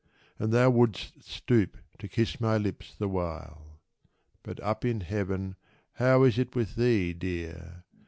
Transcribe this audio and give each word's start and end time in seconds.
—And 0.39 0.51
thou 0.51 0.71
wouldst 0.71 1.21
stoop 1.21 1.77
to 1.99 2.07
kiss 2.07 2.41
my 2.41 2.57
lips 2.57 2.95
the 2.97 3.07
while. 3.07 3.79
But— 4.41 4.59
up 4.63 4.83
in 4.83 5.01
heaven— 5.01 5.57
how 5.99 6.23
is 6.23 6.39
it 6.39 6.55
with 6.55 6.73
thee, 6.75 7.13
dear 7.13 7.83